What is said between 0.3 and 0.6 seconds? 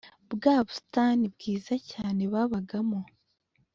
bwa